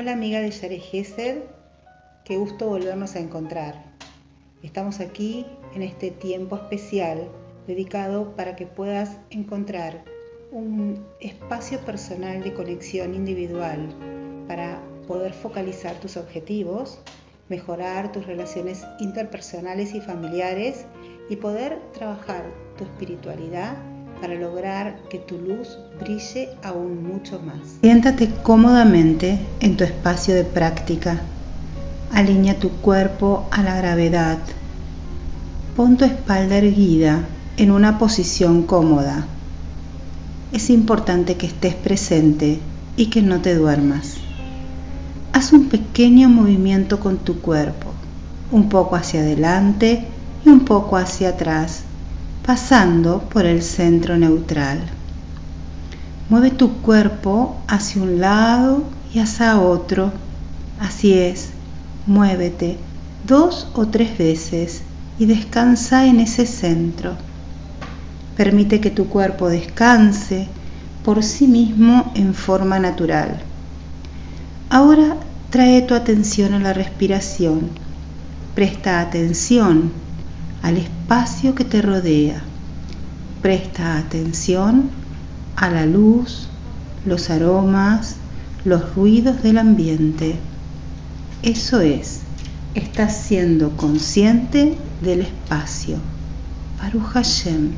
Hola 0.00 0.12
amiga 0.12 0.40
de 0.40 0.50
Yare 0.50 0.78
Gesed, 0.78 1.42
qué 2.24 2.38
gusto 2.38 2.68
volvernos 2.68 3.16
a 3.16 3.18
encontrar. 3.18 3.84
Estamos 4.62 4.98
aquí 4.98 5.44
en 5.74 5.82
este 5.82 6.10
tiempo 6.10 6.56
especial 6.56 7.28
dedicado 7.66 8.34
para 8.34 8.56
que 8.56 8.64
puedas 8.64 9.18
encontrar 9.28 10.02
un 10.52 11.06
espacio 11.20 11.80
personal 11.80 12.42
de 12.42 12.54
conexión 12.54 13.14
individual 13.14 13.90
para 14.48 14.80
poder 15.06 15.34
focalizar 15.34 16.00
tus 16.00 16.16
objetivos, 16.16 16.98
mejorar 17.50 18.10
tus 18.10 18.24
relaciones 18.24 18.86
interpersonales 19.00 19.94
y 19.94 20.00
familiares 20.00 20.86
y 21.28 21.36
poder 21.36 21.78
trabajar 21.92 22.50
tu 22.78 22.84
espiritualidad 22.84 23.76
para 24.20 24.34
lograr 24.34 24.98
que 25.08 25.18
tu 25.18 25.38
luz 25.38 25.78
brille 25.98 26.50
aún 26.62 27.02
mucho 27.06 27.40
más. 27.40 27.78
Siéntate 27.80 28.28
cómodamente 28.42 29.38
en 29.60 29.76
tu 29.76 29.84
espacio 29.84 30.34
de 30.34 30.44
práctica. 30.44 31.20
Alinea 32.12 32.58
tu 32.58 32.70
cuerpo 32.70 33.48
a 33.50 33.62
la 33.62 33.76
gravedad. 33.76 34.38
Pon 35.74 35.96
tu 35.96 36.04
espalda 36.04 36.58
erguida 36.58 37.24
en 37.56 37.70
una 37.70 37.98
posición 37.98 38.64
cómoda. 38.64 39.26
Es 40.52 40.68
importante 40.70 41.36
que 41.36 41.46
estés 41.46 41.74
presente 41.74 42.58
y 42.96 43.06
que 43.06 43.22
no 43.22 43.40
te 43.40 43.54
duermas. 43.54 44.16
Haz 45.32 45.52
un 45.52 45.68
pequeño 45.68 46.28
movimiento 46.28 47.00
con 47.00 47.18
tu 47.18 47.40
cuerpo, 47.40 47.92
un 48.50 48.68
poco 48.68 48.96
hacia 48.96 49.20
adelante 49.20 50.04
y 50.44 50.48
un 50.48 50.64
poco 50.64 50.96
hacia 50.96 51.30
atrás 51.30 51.84
pasando 52.50 53.20
por 53.28 53.46
el 53.46 53.62
centro 53.62 54.18
neutral. 54.18 54.80
Mueve 56.28 56.50
tu 56.50 56.78
cuerpo 56.78 57.56
hacia 57.68 58.02
un 58.02 58.20
lado 58.20 58.82
y 59.14 59.20
hacia 59.20 59.60
otro. 59.60 60.10
Así 60.80 61.12
es, 61.12 61.50
muévete 62.08 62.76
dos 63.24 63.68
o 63.74 63.86
tres 63.86 64.18
veces 64.18 64.82
y 65.16 65.26
descansa 65.26 66.06
en 66.06 66.18
ese 66.18 66.44
centro. 66.44 67.12
Permite 68.36 68.80
que 68.80 68.90
tu 68.90 69.06
cuerpo 69.06 69.48
descanse 69.48 70.48
por 71.04 71.22
sí 71.22 71.46
mismo 71.46 72.10
en 72.16 72.34
forma 72.34 72.80
natural. 72.80 73.38
Ahora 74.70 75.18
trae 75.50 75.82
tu 75.82 75.94
atención 75.94 76.54
a 76.54 76.58
la 76.58 76.72
respiración. 76.72 77.68
Presta 78.56 79.00
atención 79.00 79.92
al 80.62 80.76
espacio 80.76 81.54
que 81.54 81.64
te 81.64 81.82
rodea. 81.82 82.42
Presta 83.42 83.98
atención 83.98 84.90
a 85.56 85.70
la 85.70 85.86
luz, 85.86 86.48
los 87.06 87.30
aromas, 87.30 88.16
los 88.64 88.94
ruidos 88.94 89.42
del 89.42 89.58
ambiente. 89.58 90.36
Eso 91.42 91.80
es, 91.80 92.20
estás 92.74 93.16
siendo 93.16 93.76
consciente 93.76 94.76
del 95.02 95.22
espacio. 95.22 95.96
Baruch 96.78 97.12
Hashem. 97.12 97.70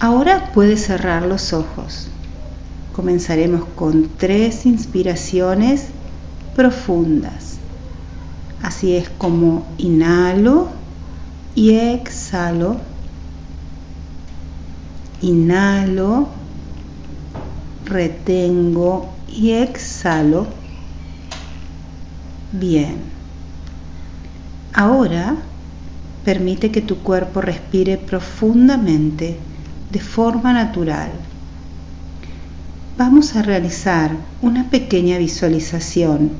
Ahora 0.00 0.50
puedes 0.54 0.86
cerrar 0.86 1.22
los 1.22 1.52
ojos. 1.52 2.08
Comenzaremos 2.94 3.64
con 3.76 4.08
tres 4.16 4.64
inspiraciones 4.64 5.86
profundas. 6.56 7.58
Así 8.62 8.96
es 8.96 9.08
como 9.08 9.66
inhalo 9.78 10.77
y 11.54 11.70
exhalo. 11.74 12.76
Inhalo, 15.20 16.28
retengo 17.84 19.08
y 19.28 19.52
exhalo. 19.52 20.46
Bien. 22.52 22.96
Ahora 24.72 25.36
permite 26.24 26.70
que 26.70 26.82
tu 26.82 26.98
cuerpo 26.98 27.40
respire 27.40 27.96
profundamente 27.96 29.38
de 29.90 30.00
forma 30.00 30.52
natural. 30.52 31.10
Vamos 32.98 33.36
a 33.36 33.42
realizar 33.42 34.10
una 34.42 34.70
pequeña 34.70 35.18
visualización 35.18 36.30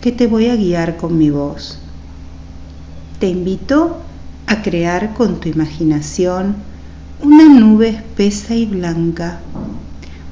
que 0.00 0.12
te 0.12 0.26
voy 0.26 0.48
a 0.48 0.56
guiar 0.56 0.96
con 0.96 1.16
mi 1.16 1.30
voz. 1.30 1.78
Te 3.20 3.28
invito 3.28 4.01
a 4.52 4.60
crear 4.60 5.14
con 5.14 5.40
tu 5.40 5.48
imaginación 5.48 6.56
una 7.22 7.48
nube 7.48 7.88
espesa 7.88 8.54
y 8.54 8.66
blanca, 8.66 9.40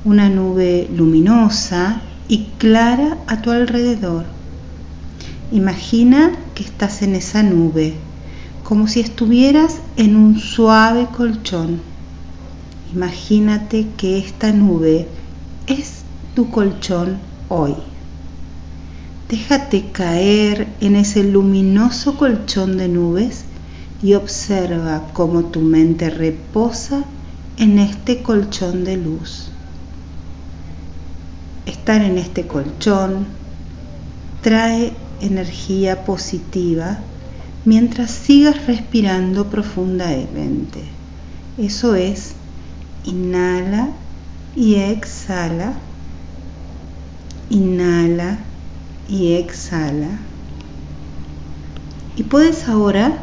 una 0.05 0.29
nube 0.29 0.91
luminosa 0.95 2.03
y 2.29 2.49
clara 2.59 3.17
a 3.27 3.41
tu 3.41 3.51
alrededor. 3.51 4.27
Imagina 5.53 6.33
que 6.55 6.65
estás 6.65 7.01
en 7.01 7.15
esa 7.15 7.43
nube, 7.43 7.95
como 8.63 8.89
si 8.89 9.01
estuvieras 9.01 9.79
en 9.97 10.17
un 10.17 10.39
suave 10.39 11.07
colchón. 11.17 11.81
Imagínate 12.95 13.87
que 13.97 14.19
esta 14.19 14.53
nube 14.53 15.09
es 15.67 16.03
tu 16.35 16.51
colchón 16.51 17.17
hoy. 17.49 17.75
Déjate 19.31 19.87
caer 19.93 20.69
en 20.83 20.97
ese 20.97 21.25
luminoso 21.25 22.19
colchón 22.19 22.77
de 22.77 22.89
nubes 22.89 23.45
y 24.03 24.15
observa 24.15 25.09
cómo 25.13 25.45
tu 25.47 25.61
mente 25.61 26.11
reposa 26.11 27.05
en 27.59 27.79
este 27.79 28.23
colchón 28.23 28.85
de 28.85 28.97
luz. 28.97 29.51
Estar 31.67 32.03
en 32.03 32.17
este 32.19 32.47
colchón 32.47 33.27
trae 34.43 34.93
energía 35.21 36.05
positiva 36.05 36.99
mientras 37.65 38.11
sigas 38.11 38.67
respirando 38.67 39.47
profundamente. 39.51 40.81
Eso 41.59 41.95
es, 41.95 42.33
inhala 43.05 43.91
y 44.57 44.77
exhala, 44.77 45.75
inhala 47.51 48.39
y 49.09 49.35
exhala. 49.35 50.09
Y 52.17 52.23
puedes 52.23 52.67
ahora 52.67 53.19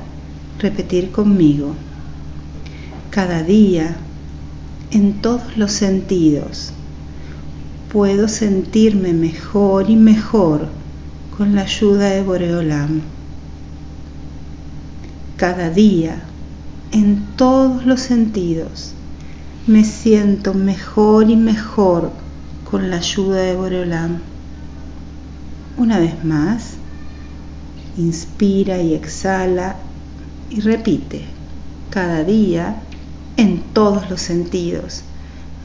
repetir 0.59 1.11
conmigo. 1.11 1.73
Cada 3.09 3.43
día, 3.43 3.95
en 4.91 5.21
todos 5.21 5.57
los 5.57 5.71
sentidos, 5.71 6.73
puedo 7.91 8.27
sentirme 8.27 9.13
mejor 9.13 9.89
y 9.89 9.95
mejor 9.95 10.67
con 11.37 11.55
la 11.55 11.61
ayuda 11.61 12.09
de 12.09 12.23
Boreolam. 12.23 13.01
Cada 15.37 15.69
día, 15.69 16.21
en 16.91 17.25
todos 17.35 17.85
los 17.85 18.01
sentidos, 18.01 18.93
me 19.67 19.83
siento 19.83 20.53
mejor 20.53 21.29
y 21.29 21.35
mejor 21.35 22.11
con 22.69 22.89
la 22.89 22.97
ayuda 22.97 23.41
de 23.41 23.55
Boreolam. 23.55 24.19
Una 25.77 25.99
vez 25.99 26.23
más, 26.23 26.73
inspira 27.97 28.81
y 28.81 28.93
exhala 28.93 29.75
y 30.49 30.61
repite 30.61 31.23
cada 31.89 32.23
día 32.23 32.81
en 33.37 33.61
todos 33.73 34.09
los 34.09 34.21
sentidos. 34.21 35.03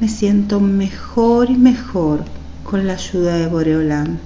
Me 0.01 0.09
siento 0.09 0.61
mejor 0.61 1.51
y 1.51 1.57
mejor 1.57 2.25
con 2.65 2.87
la 2.87 2.95
ayuda 2.95 3.37
de 3.37 3.47
Boreolam. 3.47 4.19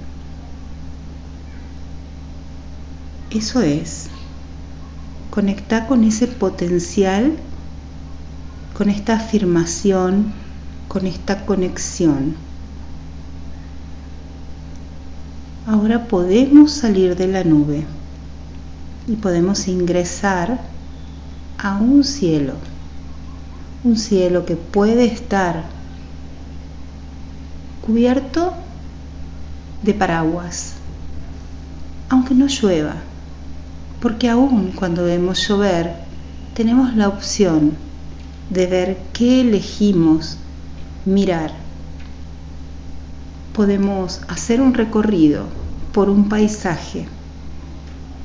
Eso 3.29 3.61
es, 3.61 4.07
conecta 5.29 5.85
con 5.85 6.03
ese 6.03 6.27
potencial, 6.27 7.33
con 8.75 8.89
esta 8.89 9.15
afirmación, 9.15 10.31
con 10.87 11.05
esta 11.05 11.45
conexión. 11.45 12.35
Ahora 15.67 16.05
podemos 16.07 16.71
salir 16.71 17.17
de 17.17 17.27
la 17.27 17.43
nube 17.43 17.85
y 19.07 19.15
podemos 19.15 19.67
ingresar 19.67 20.59
a 21.57 21.77
un 21.77 22.03
cielo, 22.03 22.53
un 23.83 23.97
cielo 23.97 24.45
que 24.45 24.57
puede 24.57 25.05
estar 25.05 25.63
cubierto 27.85 28.53
de 29.81 29.93
paraguas, 29.93 30.73
aunque 32.09 32.35
no 32.35 32.47
llueva, 32.47 32.95
porque 34.01 34.29
aún 34.29 34.73
cuando 34.75 35.05
vemos 35.05 35.47
llover 35.47 35.93
tenemos 36.53 36.93
la 36.95 37.07
opción 37.07 37.77
de 38.49 38.67
ver 38.67 38.97
qué 39.13 39.41
elegimos 39.41 40.37
mirar. 41.05 41.53
Podemos 43.53 44.21
hacer 44.27 44.61
un 44.61 44.73
recorrido 44.73 45.45
por 45.93 46.09
un 46.09 46.29
paisaje 46.29 47.07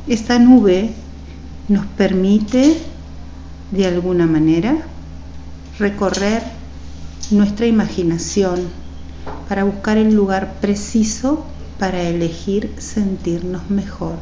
esta 0.09 0.39
nube 0.39 0.91
nos 1.69 1.87
permite 1.87 2.77
de 3.71 3.87
alguna 3.87 4.27
manera 4.27 4.77
recorrer 5.79 6.43
nuestra 7.31 7.67
imaginación 7.67 8.69
para 9.49 9.65
buscar 9.65 9.97
el 9.99 10.15
lugar 10.15 10.55
preciso 10.61 11.47
para 11.79 12.01
elegir 12.03 12.75
sentirnos 12.79 13.71
mejor. 13.71 14.17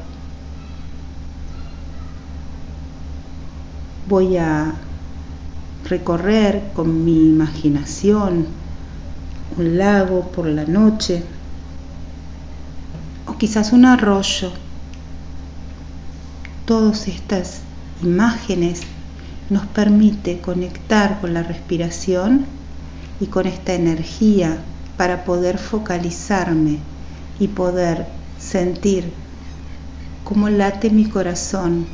Voy 4.08 4.36
a 4.36 4.74
recorrer 5.88 6.70
con 6.74 7.04
mi 7.04 7.28
imaginación 7.28 8.46
un 9.56 9.78
lago 9.78 10.30
por 10.30 10.46
la 10.46 10.64
noche 10.64 11.22
o 13.26 13.36
quizás 13.36 13.72
un 13.72 13.84
arroyo. 13.84 14.52
Todas 16.70 17.08
estas 17.08 17.62
imágenes 18.00 18.82
nos 19.48 19.66
permite 19.66 20.40
conectar 20.40 21.20
con 21.20 21.34
la 21.34 21.42
respiración 21.42 22.46
y 23.18 23.26
con 23.26 23.48
esta 23.48 23.74
energía 23.74 24.56
para 24.96 25.24
poder 25.24 25.58
focalizarme 25.58 26.78
y 27.40 27.48
poder 27.48 28.06
sentir 28.38 29.12
cómo 30.22 30.48
late 30.48 30.90
mi 30.90 31.06
corazón 31.06 31.86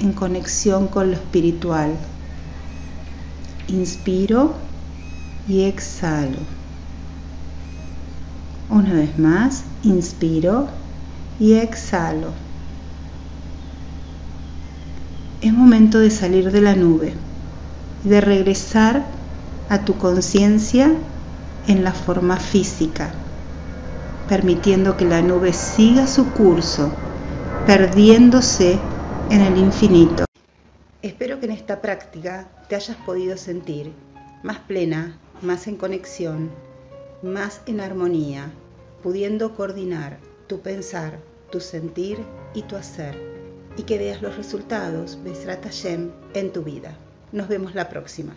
en 0.00 0.12
conexión 0.12 0.88
con 0.88 1.12
lo 1.12 1.16
espiritual. 1.16 1.94
Inspiro 3.68 4.52
y 5.48 5.62
exhalo. 5.62 6.40
Una 8.68 8.92
vez 8.92 9.18
más, 9.18 9.62
inspiro 9.82 10.68
y 11.38 11.54
exhalo. 11.54 12.49
Es 15.42 15.54
momento 15.54 15.98
de 15.98 16.10
salir 16.10 16.52
de 16.52 16.60
la 16.60 16.74
nube 16.74 17.14
de 18.04 18.20
regresar 18.20 19.06
a 19.68 19.84
tu 19.84 19.96
conciencia 19.96 20.92
en 21.66 21.84
la 21.84 21.92
forma 21.92 22.36
física, 22.36 23.10
permitiendo 24.28 24.96
que 24.96 25.04
la 25.04 25.22
nube 25.22 25.52
siga 25.52 26.06
su 26.06 26.30
curso, 26.32 26.92
perdiéndose 27.66 28.78
en 29.30 29.40
el 29.40 29.56
infinito. 29.58 30.24
Espero 31.02 31.40
que 31.40 31.46
en 31.46 31.52
esta 31.52 31.80
práctica 31.80 32.48
te 32.68 32.76
hayas 32.76 32.96
podido 32.98 33.36
sentir 33.36 33.92
más 34.42 34.58
plena, 34.58 35.18
más 35.40 35.66
en 35.66 35.76
conexión, 35.76 36.50
más 37.22 37.62
en 37.66 37.80
armonía, 37.80 38.50
pudiendo 39.02 39.54
coordinar 39.54 40.18
tu 40.48 40.60
pensar, 40.60 41.18
tu 41.50 41.60
sentir 41.60 42.18
y 42.54 42.62
tu 42.62 42.76
hacer, 42.76 43.39
y 43.80 43.84
que 43.84 43.96
veas 43.96 44.20
los 44.20 44.36
resultados, 44.36 45.18
Besrat 45.24 45.64
Hashem, 45.64 46.10
en 46.34 46.52
tu 46.52 46.62
vida. 46.62 46.98
Nos 47.32 47.48
vemos 47.48 47.74
la 47.74 47.88
próxima. 47.88 48.36